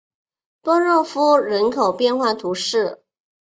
[0.63, 3.03] 波热夫人口变化图示